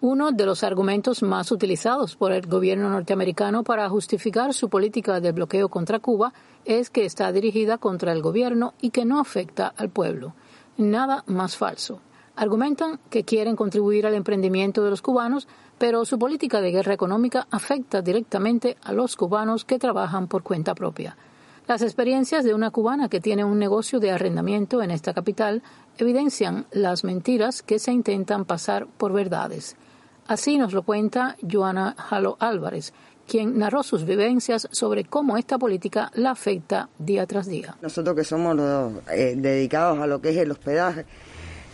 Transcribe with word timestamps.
Uno 0.00 0.30
de 0.30 0.46
los 0.46 0.62
argumentos 0.62 1.24
más 1.24 1.50
utilizados 1.50 2.14
por 2.14 2.30
el 2.30 2.46
gobierno 2.46 2.88
norteamericano 2.88 3.64
para 3.64 3.88
justificar 3.88 4.54
su 4.54 4.68
política 4.68 5.18
de 5.18 5.32
bloqueo 5.32 5.68
contra 5.68 5.98
Cuba 5.98 6.32
es 6.64 6.88
que 6.88 7.04
está 7.04 7.32
dirigida 7.32 7.78
contra 7.78 8.12
el 8.12 8.22
gobierno 8.22 8.74
y 8.80 8.90
que 8.90 9.04
no 9.04 9.18
afecta 9.18 9.74
al 9.76 9.88
pueblo. 9.90 10.34
Nada 10.76 11.24
más 11.26 11.56
falso. 11.56 12.00
Argumentan 12.36 13.00
que 13.10 13.24
quieren 13.24 13.56
contribuir 13.56 14.06
al 14.06 14.14
emprendimiento 14.14 14.84
de 14.84 14.90
los 14.90 15.02
cubanos, 15.02 15.48
pero 15.78 16.04
su 16.04 16.16
política 16.16 16.60
de 16.60 16.70
guerra 16.70 16.94
económica 16.94 17.48
afecta 17.50 18.00
directamente 18.00 18.76
a 18.84 18.92
los 18.92 19.16
cubanos 19.16 19.64
que 19.64 19.80
trabajan 19.80 20.28
por 20.28 20.44
cuenta 20.44 20.76
propia. 20.76 21.16
Las 21.66 21.82
experiencias 21.82 22.44
de 22.44 22.54
una 22.54 22.70
cubana 22.70 23.08
que 23.08 23.20
tiene 23.20 23.44
un 23.44 23.58
negocio 23.58 23.98
de 23.98 24.12
arrendamiento 24.12 24.80
en 24.80 24.92
esta 24.92 25.12
capital 25.12 25.64
evidencian 25.98 26.66
las 26.70 27.02
mentiras 27.02 27.64
que 27.64 27.80
se 27.80 27.90
intentan 27.90 28.44
pasar 28.44 28.86
por 28.86 29.12
verdades. 29.12 29.76
Así 30.28 30.58
nos 30.58 30.74
lo 30.74 30.82
cuenta 30.82 31.36
Joana 31.40 31.96
Jalo 31.96 32.36
Álvarez, 32.38 32.92
quien 33.26 33.58
narró 33.58 33.82
sus 33.82 34.04
vivencias 34.04 34.68
sobre 34.70 35.04
cómo 35.04 35.38
esta 35.38 35.56
política 35.58 36.10
la 36.14 36.32
afecta 36.32 36.90
día 36.98 37.26
tras 37.26 37.46
día. 37.46 37.76
Nosotros 37.80 38.14
que 38.14 38.24
somos 38.24 38.54
los 38.54 38.92
eh, 39.10 39.34
dedicados 39.38 39.98
a 39.98 40.06
lo 40.06 40.20
que 40.20 40.28
es 40.28 40.36
el 40.36 40.50
hospedaje, 40.50 41.06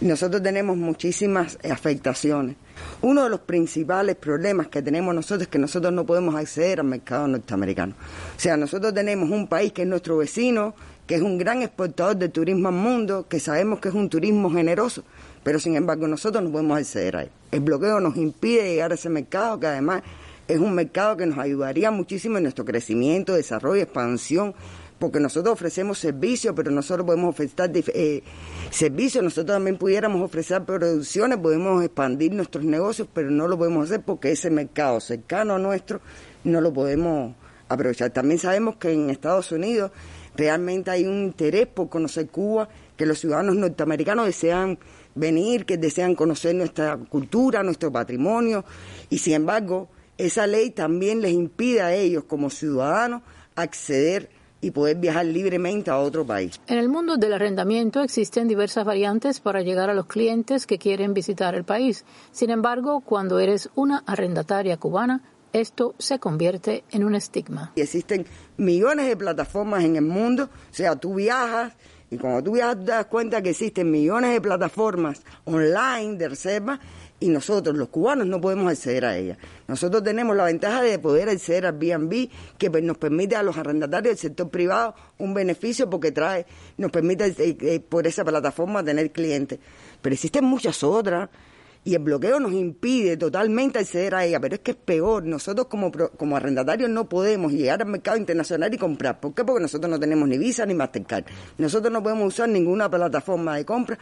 nosotros 0.00 0.40
tenemos 0.40 0.76
muchísimas 0.76 1.58
afectaciones. 1.68 2.56
Uno 3.02 3.24
de 3.24 3.30
los 3.30 3.40
principales 3.40 4.14
problemas 4.14 4.68
que 4.68 4.82
tenemos 4.82 5.12
nosotros 5.14 5.42
es 5.42 5.48
que 5.48 5.58
nosotros 5.58 5.92
no 5.92 6.06
podemos 6.06 6.36
acceder 6.36 6.78
al 6.78 6.86
mercado 6.86 7.26
norteamericano. 7.26 7.94
O 8.36 8.40
sea, 8.40 8.56
nosotros 8.56 8.94
tenemos 8.94 9.30
un 9.30 9.48
país 9.48 9.72
que 9.72 9.82
es 9.82 9.88
nuestro 9.88 10.16
vecino, 10.18 10.74
que 11.06 11.16
es 11.16 11.22
un 11.22 11.38
gran 11.38 11.62
exportador 11.62 12.16
de 12.16 12.28
turismo 12.28 12.68
al 12.68 12.74
mundo, 12.74 13.26
que 13.28 13.40
sabemos 13.40 13.80
que 13.80 13.88
es 13.88 13.94
un 13.94 14.08
turismo 14.08 14.50
generoso, 14.50 15.04
pero 15.42 15.58
sin 15.58 15.76
embargo 15.76 16.08
nosotros 16.08 16.42
no 16.42 16.50
podemos 16.50 16.78
acceder 16.78 17.16
a 17.16 17.22
él. 17.22 17.30
El 17.50 17.60
bloqueo 17.60 18.00
nos 18.00 18.16
impide 18.16 18.70
llegar 18.70 18.92
a 18.92 18.94
ese 18.94 19.10
mercado, 19.10 19.60
que 19.60 19.66
además 19.66 20.02
es 20.48 20.58
un 20.58 20.74
mercado 20.74 21.16
que 21.16 21.26
nos 21.26 21.38
ayudaría 21.38 21.90
muchísimo 21.90 22.38
en 22.38 22.44
nuestro 22.44 22.64
crecimiento, 22.64 23.34
desarrollo, 23.34 23.82
expansión, 23.82 24.54
porque 24.98 25.20
nosotros 25.20 25.52
ofrecemos 25.52 25.98
servicios, 25.98 26.54
pero 26.56 26.70
nosotros 26.70 27.04
podemos 27.04 27.30
ofrecer 27.30 27.70
eh, 27.94 28.22
servicios, 28.70 29.22
nosotros 29.22 29.56
también 29.56 29.76
pudiéramos 29.76 30.22
ofrecer 30.22 30.64
producciones, 30.64 31.38
podemos 31.38 31.84
expandir 31.84 32.32
nuestros 32.32 32.64
negocios, 32.64 33.08
pero 33.12 33.30
no 33.30 33.48
lo 33.48 33.58
podemos 33.58 33.90
hacer 33.90 34.02
porque 34.02 34.32
ese 34.32 34.50
mercado 34.50 35.00
cercano 35.00 35.56
a 35.56 35.58
nuestro 35.58 36.00
no 36.44 36.60
lo 36.60 36.72
podemos 36.72 37.34
aprovechar. 37.68 38.10
También 38.10 38.38
sabemos 38.38 38.76
que 38.76 38.92
en 38.92 39.10
Estados 39.10 39.52
Unidos 39.52 39.90
realmente 40.36 40.90
hay 40.90 41.04
un 41.06 41.24
interés 41.24 41.66
por 41.66 41.88
conocer 41.88 42.28
Cuba, 42.28 42.68
que 42.96 43.06
los 43.06 43.18
ciudadanos 43.18 43.56
norteamericanos 43.56 44.26
desean 44.26 44.78
venir, 45.14 45.64
que 45.64 45.76
desean 45.76 46.14
conocer 46.14 46.54
nuestra 46.54 46.96
cultura, 46.96 47.62
nuestro 47.62 47.92
patrimonio, 47.92 48.64
y 49.10 49.18
sin 49.18 49.34
embargo, 49.34 49.88
esa 50.18 50.46
ley 50.46 50.70
también 50.70 51.20
les 51.20 51.32
impide 51.32 51.82
a 51.82 51.94
ellos 51.94 52.24
como 52.24 52.50
ciudadanos 52.50 53.22
acceder 53.56 54.30
y 54.60 54.70
poder 54.70 54.96
viajar 54.96 55.26
libremente 55.26 55.90
a 55.90 55.98
otro 55.98 56.24
país. 56.24 56.58
En 56.66 56.78
el 56.78 56.88
mundo 56.88 57.16
del 57.16 57.34
arrendamiento 57.34 58.02
existen 58.02 58.48
diversas 58.48 58.84
variantes 58.84 59.40
para 59.40 59.60
llegar 59.60 59.90
a 59.90 59.94
los 59.94 60.06
clientes 60.06 60.66
que 60.66 60.78
quieren 60.78 61.12
visitar 61.12 61.54
el 61.54 61.64
país. 61.64 62.04
Sin 62.32 62.48
embargo, 62.50 63.00
cuando 63.00 63.38
eres 63.38 63.68
una 63.74 64.02
arrendataria 64.06 64.78
cubana, 64.78 65.22
esto 65.54 65.94
se 65.98 66.18
convierte 66.18 66.84
en 66.90 67.04
un 67.04 67.14
estigma. 67.14 67.72
Y 67.76 67.80
existen 67.80 68.26
millones 68.56 69.06
de 69.06 69.16
plataformas 69.16 69.84
en 69.84 69.96
el 69.96 70.02
mundo, 70.02 70.50
o 70.52 70.74
sea, 70.74 70.96
tú 70.96 71.14
viajas 71.14 71.72
y 72.10 72.18
cuando 72.18 72.42
tú 72.42 72.52
viajas 72.52 72.76
te 72.76 72.90
das 72.90 73.06
cuenta 73.06 73.40
que 73.40 73.50
existen 73.50 73.90
millones 73.90 74.32
de 74.32 74.40
plataformas 74.40 75.22
online 75.44 76.16
de 76.16 76.28
reserva 76.28 76.78
y 77.20 77.28
nosotros, 77.28 77.76
los 77.76 77.88
cubanos, 77.88 78.26
no 78.26 78.40
podemos 78.40 78.70
acceder 78.70 79.04
a 79.04 79.16
ellas. 79.16 79.38
Nosotros 79.66 80.02
tenemos 80.02 80.36
la 80.36 80.44
ventaja 80.44 80.82
de 80.82 80.98
poder 80.98 81.28
acceder 81.28 81.66
al 81.66 81.78
B&B, 81.78 82.28
que 82.58 82.68
nos 82.82 82.98
permite 82.98 83.36
a 83.36 83.42
los 83.42 83.56
arrendatarios 83.56 84.10
del 84.10 84.18
sector 84.18 84.50
privado 84.50 84.94
un 85.18 85.32
beneficio 85.32 85.88
porque 85.88 86.12
trae, 86.12 86.44
nos 86.76 86.90
permite 86.90 87.26
eh, 87.26 87.56
eh, 87.60 87.80
por 87.80 88.06
esa 88.06 88.24
plataforma 88.24 88.84
tener 88.84 89.12
clientes. 89.12 89.58
Pero 90.02 90.14
existen 90.14 90.44
muchas 90.44 90.82
otras 90.82 91.30
y 91.84 91.94
el 91.94 92.02
bloqueo 92.02 92.40
nos 92.40 92.52
impide 92.52 93.16
totalmente 93.18 93.78
acceder 93.78 94.14
a 94.14 94.24
ella, 94.24 94.40
pero 94.40 94.54
es 94.54 94.60
que 94.62 94.70
es 94.70 94.76
peor, 94.76 95.24
nosotros 95.24 95.66
como, 95.66 95.92
como 95.92 96.36
arrendatarios 96.36 96.88
no 96.88 97.08
podemos 97.08 97.52
llegar 97.52 97.82
al 97.82 97.88
mercado 97.88 98.16
internacional 98.16 98.72
y 98.72 98.78
comprar. 98.78 99.20
¿Por 99.20 99.34
qué? 99.34 99.44
Porque 99.44 99.60
nosotros 99.60 99.90
no 99.90 100.00
tenemos 100.00 100.26
ni 100.26 100.38
Visa 100.38 100.64
ni 100.64 100.72
Mastercard. 100.72 101.26
Nosotros 101.58 101.92
no 101.92 102.02
podemos 102.02 102.28
usar 102.28 102.48
ninguna 102.48 102.90
plataforma 102.90 103.56
de 103.56 103.66
compra 103.66 103.98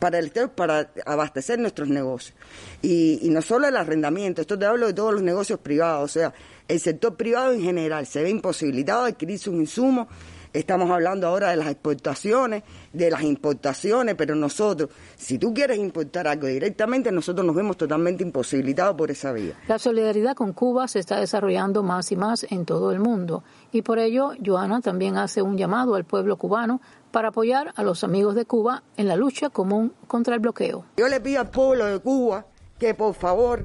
para 0.00 0.18
el 0.18 0.32
para 0.32 0.90
abastecer 1.06 1.58
nuestros 1.60 1.88
negocios. 1.88 2.34
Y, 2.82 3.20
y 3.22 3.30
no 3.30 3.42
solo 3.42 3.68
el 3.68 3.76
arrendamiento, 3.76 4.40
esto 4.40 4.58
te 4.58 4.66
hablo 4.66 4.88
de 4.88 4.94
todos 4.94 5.14
los 5.14 5.22
negocios 5.22 5.60
privados, 5.60 6.10
o 6.10 6.12
sea, 6.12 6.34
el 6.66 6.80
sector 6.80 7.16
privado 7.16 7.52
en 7.52 7.62
general 7.62 8.06
se 8.06 8.22
ve 8.22 8.30
imposibilitado 8.30 9.04
de 9.04 9.10
adquirir 9.10 9.38
sus 9.38 9.54
insumos 9.54 10.08
Estamos 10.52 10.90
hablando 10.90 11.28
ahora 11.28 11.50
de 11.50 11.56
las 11.56 11.68
exportaciones, 11.68 12.64
de 12.92 13.10
las 13.10 13.22
importaciones, 13.22 14.16
pero 14.16 14.34
nosotros, 14.34 14.90
si 15.16 15.38
tú 15.38 15.54
quieres 15.54 15.78
importar 15.78 16.26
algo 16.26 16.48
directamente, 16.48 17.12
nosotros 17.12 17.46
nos 17.46 17.54
vemos 17.54 17.76
totalmente 17.76 18.24
imposibilitados 18.24 18.96
por 18.96 19.10
esa 19.10 19.32
vía. 19.32 19.54
La 19.68 19.78
solidaridad 19.78 20.34
con 20.34 20.52
Cuba 20.52 20.88
se 20.88 20.98
está 20.98 21.20
desarrollando 21.20 21.82
más 21.82 22.10
y 22.10 22.16
más 22.16 22.46
en 22.50 22.64
todo 22.64 22.92
el 22.92 22.98
mundo 22.98 23.44
y 23.72 23.82
por 23.82 23.98
ello 23.98 24.32
Joana 24.44 24.80
también 24.80 25.16
hace 25.16 25.42
un 25.42 25.56
llamado 25.56 25.94
al 25.94 26.04
pueblo 26.04 26.36
cubano 26.36 26.80
para 27.10 27.28
apoyar 27.28 27.72
a 27.76 27.82
los 27.82 28.04
amigos 28.04 28.34
de 28.34 28.44
Cuba 28.44 28.82
en 28.96 29.08
la 29.08 29.16
lucha 29.16 29.50
común 29.50 29.92
contra 30.06 30.34
el 30.34 30.40
bloqueo. 30.40 30.84
Yo 30.96 31.08
le 31.08 31.20
pido 31.20 31.40
al 31.40 31.50
pueblo 31.50 31.86
de 31.86 31.98
Cuba 32.00 32.46
que 32.78 32.94
por 32.94 33.14
favor 33.14 33.64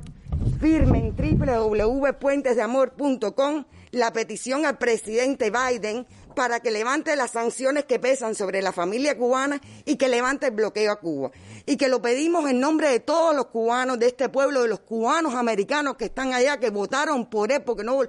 firmen 0.59 1.15
www.puentesdeamor.com 1.15 3.63
la 3.95 4.11
petición 4.11 4.65
al 4.65 4.77
presidente 4.77 5.51
Biden 5.51 6.05
para 6.35 6.59
que 6.59 6.69
levante 6.69 7.15
las 7.15 7.31
sanciones 7.31 7.85
que 7.85 7.97
pesan 7.97 8.35
sobre 8.35 8.61
la 8.61 8.73
familia 8.73 9.17
cubana 9.17 9.61
y 9.85 9.95
que 9.95 10.09
levante 10.09 10.47
el 10.47 10.51
bloqueo 10.51 10.91
a 10.91 10.99
Cuba. 10.99 11.31
Y 11.65 11.77
que 11.77 11.87
lo 11.87 12.01
pedimos 12.01 12.49
en 12.49 12.59
nombre 12.59 12.89
de 12.89 12.99
todos 12.99 13.33
los 13.33 13.45
cubanos 13.47 13.97
de 13.97 14.07
este 14.07 14.27
pueblo, 14.27 14.63
de 14.63 14.67
los 14.67 14.81
cubanos 14.81 15.33
americanos 15.33 15.95
que 15.95 16.05
están 16.05 16.33
allá, 16.33 16.59
que 16.59 16.71
votaron 16.71 17.29
por 17.29 17.53
él, 17.53 17.63
porque 17.63 17.85
no 17.85 18.01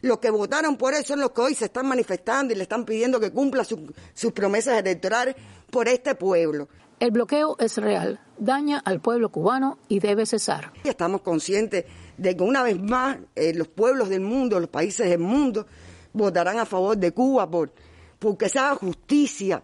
los 0.00 0.18
que 0.18 0.30
votaron 0.30 0.78
por 0.78 0.94
él 0.94 1.04
son 1.04 1.20
los 1.20 1.32
que 1.32 1.42
hoy 1.42 1.54
se 1.54 1.66
están 1.66 1.86
manifestando 1.86 2.54
y 2.54 2.56
le 2.56 2.62
están 2.62 2.86
pidiendo 2.86 3.20
que 3.20 3.30
cumpla 3.30 3.64
sus 3.64 4.32
promesas 4.32 4.78
electorales 4.78 5.36
por 5.70 5.88
este 5.88 6.14
pueblo. 6.14 6.68
El 7.00 7.10
bloqueo 7.10 7.56
es 7.58 7.76
real, 7.76 8.20
daña 8.38 8.78
al 8.78 9.00
pueblo 9.00 9.30
cubano 9.30 9.78
y 9.88 9.98
debe 9.98 10.24
cesar. 10.24 10.72
Estamos 10.84 11.20
conscientes 11.20 11.84
de 12.16 12.36
que 12.36 12.42
una 12.42 12.62
vez 12.62 12.80
más 12.80 13.18
eh, 13.34 13.52
los 13.54 13.68
pueblos 13.68 14.08
del 14.08 14.20
mundo, 14.20 14.60
los 14.60 14.68
países 14.68 15.08
del 15.08 15.18
mundo, 15.18 15.66
votarán 16.12 16.58
a 16.58 16.66
favor 16.66 16.96
de 16.96 17.12
Cuba 17.12 17.50
por 17.50 17.72
porque 18.18 18.48
se 18.48 18.58
haga 18.58 18.76
justicia 18.76 19.62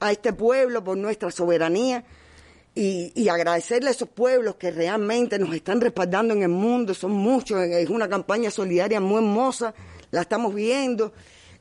a 0.00 0.12
este 0.12 0.32
pueblo 0.32 0.84
por 0.84 0.96
nuestra 0.98 1.30
soberanía 1.30 2.04
y, 2.74 3.28
agradecerle 3.28 3.88
a 3.88 3.92
esos 3.92 4.08
pueblos 4.08 4.56
que 4.56 4.70
realmente 4.70 5.38
nos 5.38 5.54
están 5.54 5.80
respaldando 5.80 6.34
en 6.34 6.42
el 6.42 6.48
mundo, 6.48 6.94
son 6.94 7.12
muchos, 7.12 7.60
es 7.62 7.88
una 7.88 8.08
campaña 8.08 8.50
solidaria 8.50 9.00
muy 9.00 9.18
hermosa, 9.18 9.74
la 10.10 10.22
estamos 10.22 10.54
viendo, 10.54 11.12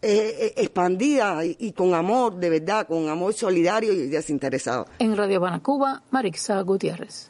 expandida 0.01 1.45
y, 1.45 1.71
con 1.74 1.94
amor, 1.94 2.36
de 2.38 2.50
verdad, 2.50 2.88
con 2.88 3.10
amor 3.10 3.33
solidario 3.33 3.94
y 3.94 4.07
desinteresado. 4.07 4.88
En 5.00 5.15
Radio 5.15 5.38
Habana, 5.38 5.62
Cuba, 5.62 6.04
Marixa 6.12 6.62
Gutiérrez. 6.62 7.30